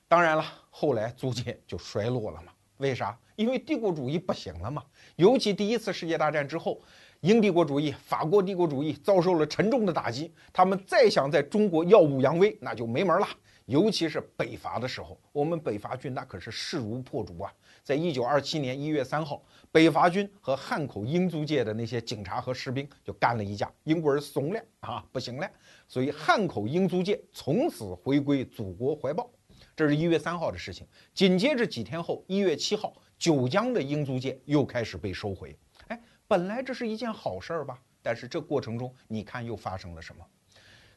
[0.07, 2.53] 当然了，后来租界就衰落了嘛？
[2.79, 3.19] 为啥？
[3.37, 4.83] 因为帝国主义不行了嘛。
[5.17, 6.81] 尤其第一次世界大战之后，
[7.21, 13.27] 英帝国主义、法国帝国主义遭受了沉重的打击，他们再想在中国耀武扬威，那就没门了。
[13.67, 17.53] 尤其是北伐的时候，我们北伐军那可是势如破竹啊！
[17.85, 25.49] 在一九二七年一月三号，北伐军和汉口英租界的那些警察和士兵就干了一架，英国人怂了啊，不行了，
[25.87, 29.31] 所以汉口英租界从此回归祖国怀抱。
[29.75, 30.87] 这是一月三号的事情。
[31.15, 35.57] 紧接着几天后，一月七号，九江的英租界又开始被收回。
[35.89, 37.79] 哎，本来这是一件好事儿吧？
[38.03, 40.25] 但是这过程中，你看又发生了什么？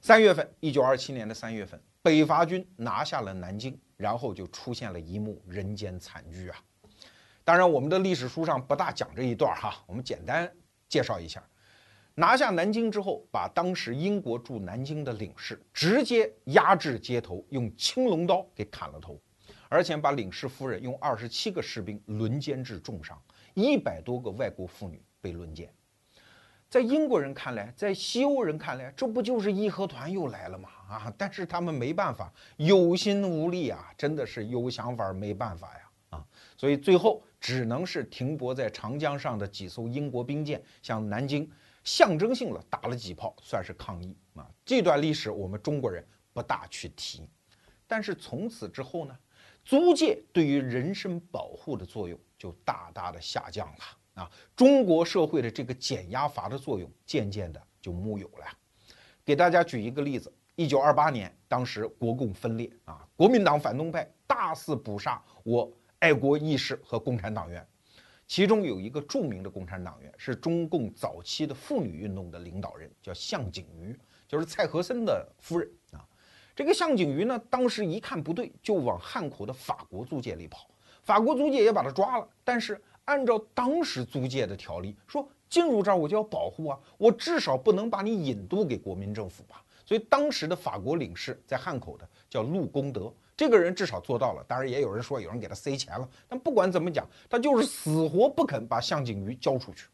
[0.01, 6.57] 三月份，一九二七年的三月份，北伐军拿下了南京，然后就出现了一幕人间惨剧啊！
[7.43, 10.51] 当然，我们的历史书上不大讲这一段哈，我们简单
[10.88, 11.43] 介绍一下：
[12.17, 19.19] 拿下南京之后，把当时英国驻南京的领事直接压制街头，用青龙刀给砍了头，
[19.67, 23.21] 而且把领事夫人用二十七个士兵轮奸致重伤，
[23.54, 25.69] 一百多个外国妇女被轮奸。
[26.69, 30.69] 在英国人看来，在西欧人看来，这不就是义和团又来了吗？
[30.89, 31.13] 啊！
[31.17, 36.17] 但是他们没办法，有心无力啊，真的是有想法没办法呀！
[36.17, 36.25] 啊，
[36.58, 41.49] 所以最后只能是停泊在长江上的几艘英国兵舰向南京
[41.86, 44.45] 象征性的打了几炮，算是抗议啊。
[44.65, 47.30] 这段历史我们中国人不大去提，
[47.88, 49.17] 但是从此之后呢，
[49.63, 54.24] 租界对于人身保护的作用就大大的下降了。
[54.24, 58.45] 啊，中国社会的这个减压阀的作用渐渐的就木有了。
[59.26, 65.69] 给大家举一个例子：一九二八年，当时国共分裂啊，国民党反动派大肆捕杀我
[66.00, 67.67] 爱国义士和共产党员，
[68.27, 76.03] 其中有一个著名的共产党员是中共早期的妇女运动的领导人，叫向景瑜，就是蔡和森的夫人啊。
[76.55, 80.67] 这个向景瑜呢，当时一看不对，就往汉口的法国租界里跑，
[81.03, 82.81] 法国租界也把他抓了，但是。
[83.05, 89.63] 按照当时租界的条例，说进入这儿我就要保护啊，我至少不能把你引渡给国民政府吧。
[89.85, 94.43] 所以当时的法国领事在汉口的叫陆公德，这个人至少做到了。
[94.48, 99.88] 当然也有人说有人给他塞钱了，但不管怎么讲，他就是死活不肯把向景瑜交出去。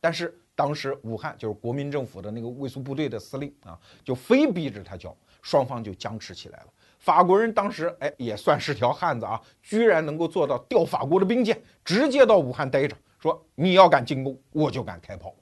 [0.00, 6.66] 但是当时武汉就是国民政府的那个卫戍部队的司令啊，就非逼着他交，双方就僵持起来了。
[6.98, 15.34] 法国人当时哎也算是条汉子啊，居然能够做到调法国的兵舰直接到武汉待着，说你要敢进攻，我就敢开炮！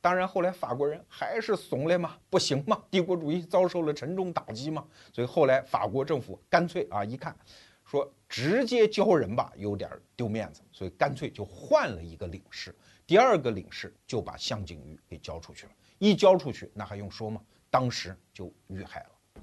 [0.00, 7.36] 当然后来法国人还是怂了嘛，不行嘛，帝国主义遭受了沉重打击嘛，所以后来法国政府干脆啊一看，
[7.84, 12.74] 说直接交人吧有点丢面子，所以干脆就换了一个领事，
[13.06, 17.40] 第二个领事就把向景瑜给交出去了，一交出去那还用说吗？
[17.70, 19.42] 当时就遇害了，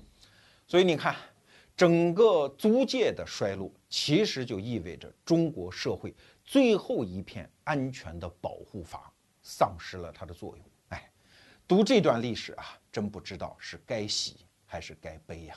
[0.67, 1.15] 所以你看。
[1.77, 9.11] 整个租界的衰落，其实就意味着中国社会最后一片安全的保护阀
[9.47, 10.65] 丧失了它的作用。
[10.89, 11.11] 哎，
[11.67, 15.55] 读这段历史啊，真不知道是该喜还是该悲呀。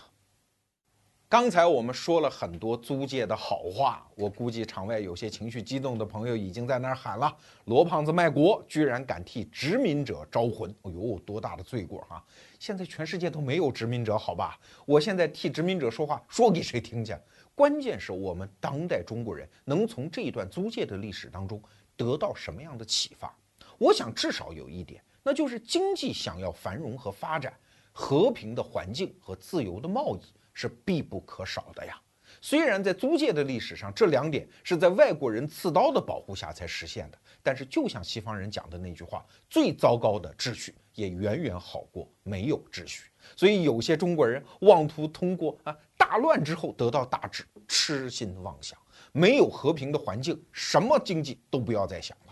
[1.31, 12.23] 刚才我们说了很多租界的好话，我估计场外有些情绪激动的朋友已经在那儿喊了：“罗胖子卖国，居然敢替殖民者招魂！”哎呦，多大的罪过哈！
[12.59, 14.59] 现在全世界都没有殖民者，好吧？
[14.87, 17.15] 我现在替殖民者说话，说给谁听去？
[17.55, 21.63] 关键是我们当代中国人能从这一段租界的历史当中
[21.95, 23.37] 得到什么样的启发？
[23.79, 27.55] 我想至少有一点，那就是经济想要繁荣和发展，
[27.93, 30.21] 和平的环境和自由的贸易。
[30.61, 31.97] 是必不可少的呀。
[32.41, 43.05] 虽然在租界的历史上，这两点是在外国人刺刀的保护下才实现的，但是就像西方人讲的那句话，最糟糕的秩序也远远好过没有秩序。
[43.37, 48.77] 所以有些中国人妄图通过啊大乱之后得到大治，痴心妄想。
[49.13, 52.28] 没有和平的环境，什么经济都不要再想了。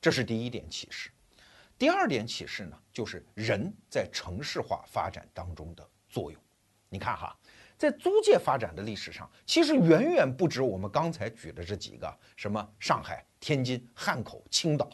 [0.00, 1.10] 这是第一点启示。
[1.78, 6.40] 第二点启示呢，就是人在城市化发展当中的作用。
[6.88, 7.36] 你看哈。
[7.76, 14.90] 在租界发展的历史上，其实远远不止我们刚才举的这几个，什么上海、天津、汉口、青岛，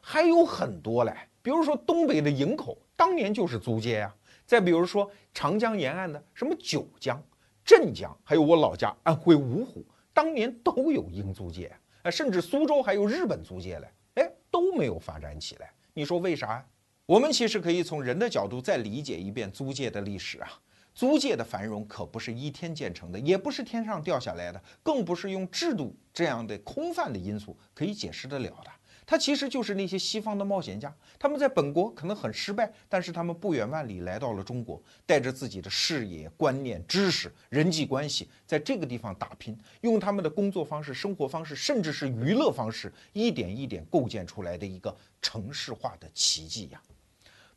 [0.00, 1.14] 还有很多嘞。
[1.40, 4.12] 比如说东北的营口，当年就是租界呀。
[4.44, 7.22] 再比如说长江沿岸的什么九江、
[7.64, 12.10] 镇江，还有我老家安徽芜湖，当年都有英租界啊。
[12.10, 13.88] 甚至苏州还有日本租界嘞，
[14.76, 15.70] 没有发展起来。
[15.92, 16.64] 你说为啥？
[17.06, 20.48] 我们其实可以从人的角度再理解一遍租界的历史啊。
[20.94, 28.70] 租界的繁荣可不是一天建成的，也不是天上掉下来的，更不是用制度这样的空泛的因素可以解释得了的。
[29.06, 46.80] 他其实就是那些西方的冒险家，他们在本国可能很失败，但是他们不远万里来到了中国，带着自己的视野、观念、知识、人际关系，在这个地方打拼，用他们的工作方式、生活方式，甚至是娱乐方式，一点一点构建出来的一个城市化的奇迹呀。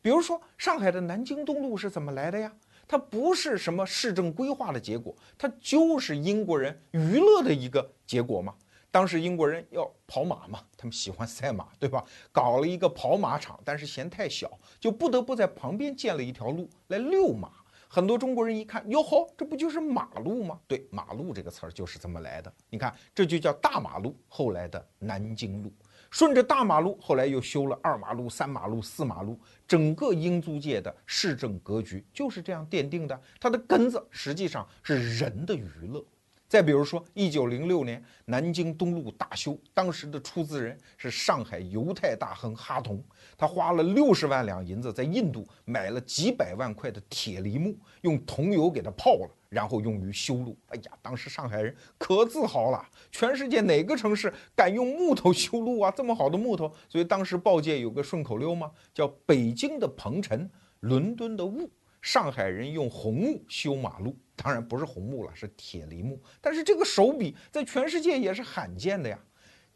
[0.00, 2.52] 比如说，上海的南京东路是怎么来的呀？
[2.86, 8.54] 它不是什么市政规划的结果，它就是英国人娱乐的一个结果吗。
[8.90, 12.04] 当时英国人要跑马嘛，他们喜欢赛马，对吧？
[12.32, 17.50] 搞了一个跑马场，但是嫌太小，就不得不在旁边建了一条路来遛马。
[17.90, 20.60] 很多中国人一看，哟吼，这不就是马路吗？
[20.66, 22.52] 对，马路这个词儿就是这么来的。
[22.68, 25.72] 你看，这就叫大马路，后来的南京路。
[26.10, 33.18] 顺着大马路，后来又修了二马路、三马路、四马路，整个英租界的市政格局就是这样奠定的。
[33.38, 36.02] 它的根子实际上是人的娱乐。
[36.48, 43.04] 再比如说，一九零六年南京东路大修，当时的出资人是上海犹太大亨哈同，
[43.36, 50.56] 他花了六十万两银子在印度买了几百万块的铁梨木，用桐油给它泡了，然后用于修路。
[50.68, 52.82] 哎呀，当时上海人可自豪了，
[53.12, 55.90] 全世界哪个城市敢用木头修路啊？
[55.94, 60.48] 这么好的木头，所以当时报界有个顺口溜嘛，叫“北京的鹏程，
[60.80, 61.68] 伦敦的雾，
[62.00, 64.16] 上海人用红木修马路”。
[64.36, 66.22] 当然不是红木了，是铁梨木。
[66.40, 69.18] 但是这个手笔在全世界也是罕见的呀。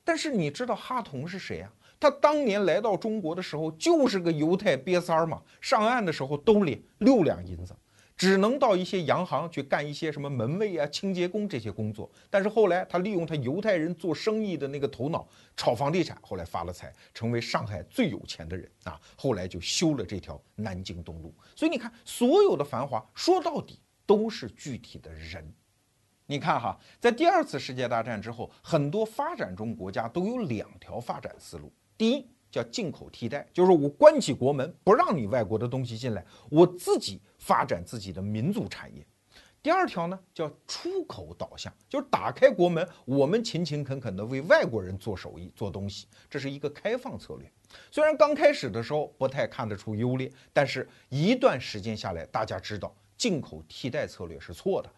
[0.04, 1.72] 但是你知道哈同是谁呀？
[1.98, 5.40] 他当年来到中国的时候就是个犹太瘪三儿嘛。
[5.60, 7.74] 上岸的时候兜里六两银子，
[8.22, 12.08] 只能到一些洋行去干一些什么门卫啊、清洁工这些工作。
[12.30, 19.00] 但是后来他利用他犹太人做生意的那个头脑炒房地产，后来发了财，成为上海最有钱的人啊。
[19.16, 21.34] 后来就修了这条南京东路。
[21.56, 23.80] 所以你看，所有的繁华说到底。
[24.04, 25.54] 都是具体的人，
[26.26, 31.72] 你看哈，在第二次世界大战之后，很多发展中国家都有两条发展思路。
[31.96, 39.04] 第一叫进口替代，就是我关起国门，不让你外国的东西进来，我自己发展自己的民族产业。
[39.60, 47.50] 第二条呢叫出口导向，就是打开国门，我们勤勤恳恳地为外国人做手艺、做东西，这是一个开放策略。
[47.90, 52.94] 虽然刚开始的时候不太看得出优劣，但是一段时间下来，大家知道。
[53.16, 54.90] 进口替代策略是错的，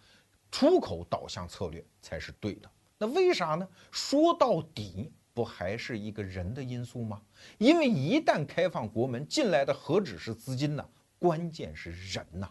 [0.51, 2.71] 出口导向策略才是对的。
[2.97, 3.69] 那为啥呢？
[3.91, 7.21] 说到底，不还是一个人的因素吗？
[7.59, 10.89] 因为一旦开放国门，进来的何止是资金呢？
[11.25, 12.47] 关键是人呐。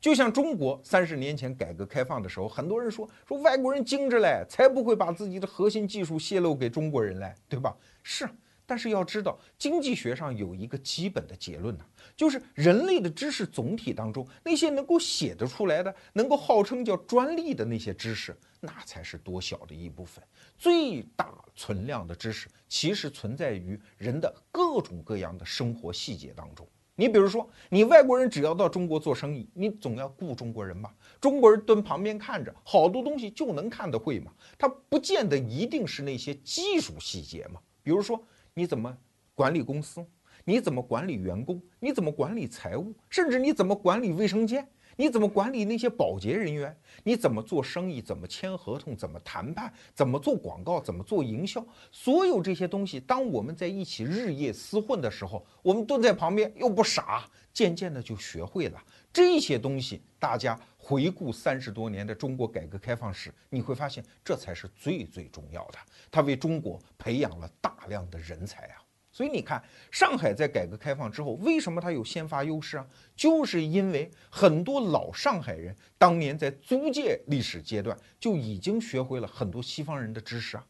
[0.00, 7.76] 就像中国三十年前改革开放的时候，很多人说说外国人精着嘞，才不会把自己的核心技术泄露给中国人嘞，对吧？
[8.04, 8.28] 是。
[8.68, 11.84] 但是要知道，经济学上有一个基本的结论呢，
[12.16, 20.22] 就是人类的知识总体当中，那些能够写得出来的、能够号称叫专利的那些知识，那才是多小的一部分。
[20.56, 26.66] 最大存量的知识，其实存在于人的各种各样的生活细节当中。
[26.96, 30.92] 你比如说，你外国人只要到中国做生意，你总要雇中国人吧？
[31.20, 34.32] 中国人蹲旁边看着，好多东西就能看得会嘛？
[34.58, 37.60] 他不见得一定是那些技术细节嘛？
[37.82, 38.20] 比如说。
[38.58, 38.96] 你怎么
[39.34, 40.02] 管理公司？
[40.42, 41.60] 你怎么管理员工？
[41.78, 42.94] 你怎么管理财务？
[43.10, 44.66] 甚至你怎么管理卫生间？
[44.96, 46.74] 你怎么管理那些保洁人员？
[47.04, 48.00] 你怎么做生意？
[48.00, 48.96] 怎么签合同？
[48.96, 49.72] 怎么谈判？
[49.94, 50.80] 怎么做广告？
[50.80, 51.64] 怎么做营销？
[51.92, 58.82] 所有这些东西，当我们在一起日夜厮混的时候，我们蹲在旁边又不傻，渐渐的就学会了
[59.12, 60.02] 这些东西。
[60.18, 65.78] 大家回顾三十多年的中国改革开放史，你会发现这才是最最重要的。
[66.10, 68.82] 它为中国培养了大量的人才啊。
[69.16, 72.86] 所以你看，上海在改革开放之后，为什么它有先发优势啊？
[73.16, 80.66] 就是因为很多老上海人当年在租界历史阶段就已经学会了很多西方人的知识啊，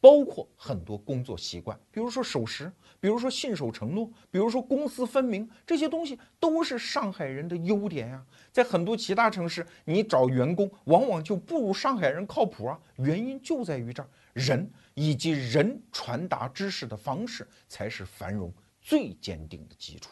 [0.00, 8.24] 包括很多工作习惯，比如说守时，比如说信守承诺，比如说公私分明，这些东西都是上海人的优点呀。
[8.50, 14.08] 在很多其他城市，你找员工往往就不如上海人靠谱啊，原因就在于这儿。
[14.32, 20.10] 人以及人传达知识的方式，才是繁荣最坚定的基础。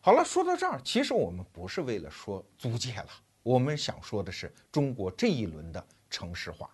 [0.00, 3.08] 好了，说到这儿，其实我们不是为了说租界了，
[3.42, 6.68] 我们想说的是中国这一轮的城市化。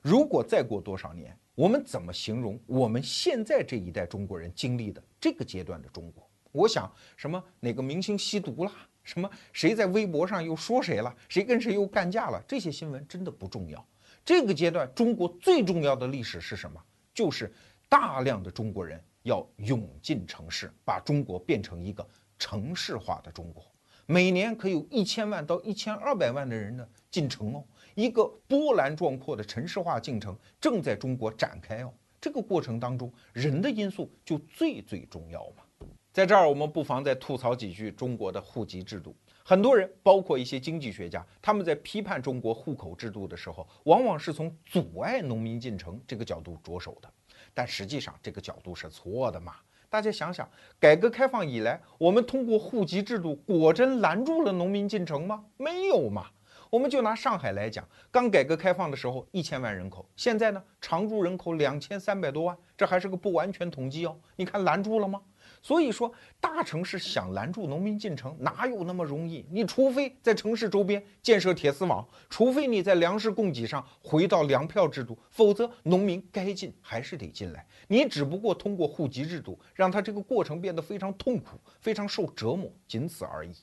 [0.00, 6.28] 如果再过多少年，我们怎么形容我们现在这一代中国人经历的这个阶段的中国？
[6.52, 13.84] 我想，什么哪个明星吸毒了，什么谁在微博上又说谁了，谁跟谁又干架了，这些新闻真的不重要。
[14.24, 16.80] 这个阶段，中国最重要的历史是什么？
[17.12, 17.52] 就是
[17.88, 22.06] 大量的中国人要涌进城市，把中国变成一个
[22.38, 23.64] 城市化的中国。
[24.06, 27.64] 每年可有一千万到一千二百万的人呢进城哦，
[27.94, 31.92] 一个波澜壮阔的城市化进程正在中国展开哦。
[32.20, 35.86] 这个过程当中，人的因素就最最重要嘛。
[36.12, 39.16] 在这儿，我们不妨再吐槽几句中国的户籍制度。
[39.44, 47.10] 很多人，包括一些经济学家，他们在批判中国户口制度的时候，往往是从阻碍农民进城这个角度着手的。
[47.52, 49.56] 但实际上，这个角度是错的嘛？
[49.90, 55.44] 大家想想，改革开放以来，我们通过户籍制度，果真拦住了农民进城吗？
[55.56, 56.26] 没有嘛。
[56.70, 64.16] 我们就拿上海来讲，刚改革开放的时候，一千万人口，现在呢，常住人口两千三百多万，这还是个不完全统计哦。
[64.36, 65.20] 你看拦住了吗？
[65.62, 69.46] 所以说，大城市想拦住农民进城，哪有那么容易？
[69.48, 77.64] 你除非在城市周边建设铁丝网，除非你在粮食供给上回到粮票制度，否则农民该进还是得进来。
[77.86, 83.54] 你只不过通过户籍制度，让他这个过程变得非常痛苦，非常受折磨，仅此而已。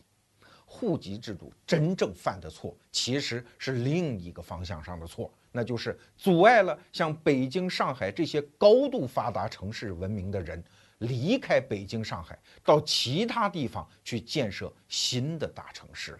[0.71, 10.63] 户籍制度真正犯的错，其实是另一个方向上的错，那就是阻碍了像北京、上海这些高度发达城市文明的人
[10.99, 16.19] 离开北京、上海，到其他地方去建设新的大城市了。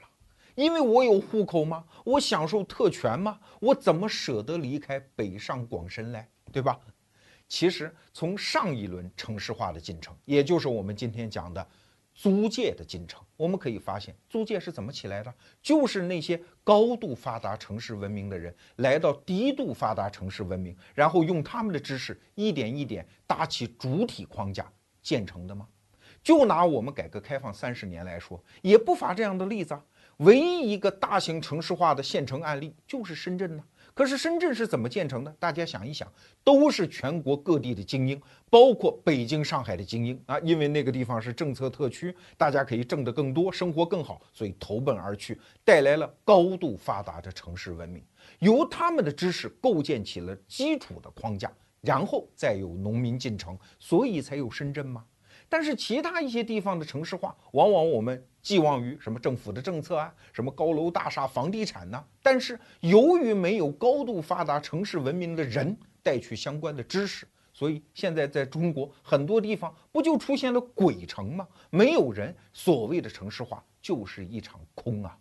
[0.56, 1.86] 因为我有户口吗？
[2.04, 3.40] 我享受特权吗？
[3.62, 6.26] 我怎么舍得离开北上广深嘞？
[6.52, 6.78] 对吧？
[7.48, 11.66] 其实从上一轮城市化的进程，也就是我们今天讲的
[12.14, 15.34] 租界的进程，我们可以发现，租界是怎么起来的？
[15.62, 24.70] 就是那些高度发达城市文明的人来到低度发达城市文明，然后用他们的知识一点一点搭起主体框架
[25.02, 25.66] 建成的吗？
[26.22, 29.82] 就拿我们改革开放三十年来说，也不乏这样的例子啊。
[30.18, 33.64] 唯一一个大型城市化的县城案例就是深圳呢。
[34.00, 35.36] 可是深圳是怎么建成的？
[35.42, 36.10] 大家想一想，
[36.42, 38.18] 都是全国各地的精英，
[38.50, 40.40] 包括北京、上海的精英啊。
[40.40, 48.02] 因为那个地方是政策特区，大家可以挣得更多，生活更好，所以投奔而去，带来了高度发达的城市文明。
[48.40, 55.04] 由他们的知识构建起了基础的框架，然后再有农民进城，所以才有深圳吗？
[55.50, 62.04] 但是其他一些地方的城市化，往往我们寄望于什么政府的政策啊，什么高楼大厦、房地产呢？
[62.24, 71.48] 但是由于没有高度发达城市文明的人带去相关的知识，所以现在在中国很多地方不就出现了鬼城吗？
[71.70, 75.18] 没有人，所谓的城市化就是一场空啊！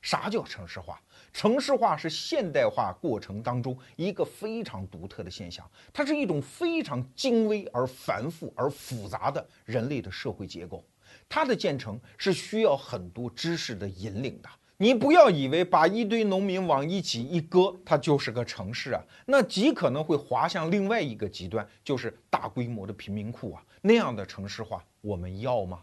[0.00, 1.00] 啥叫城市化？
[1.32, 10.84] 城市化是现代化过程当中一个非常独特的现象，它是一种非常精微而繁复而复杂的人类的社会结构，
[11.28, 14.48] 它的建成是需要很多知识的引领的。
[14.80, 23.64] 你不要以为把一堆农民往一起一搁，它就是个城市啊，那极可能会滑向另外一个极端，就是大规模的贫民窟啊。
[23.82, 25.82] 那样的城市化我们要吗？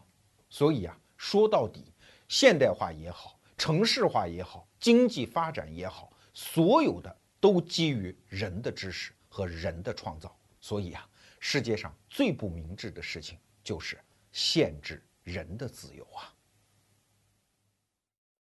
[0.50, 1.84] 所以啊，说到底，
[2.30, 3.38] 现代化也好。
[3.58, 10.34] 城市化也好，经济发展也好，所有的都基于人的知识和人的创造。
[10.62, 11.06] 所以啊，
[11.40, 13.98] 世界上最不明智的事情就是
[14.32, 16.35] 限制人的自由啊。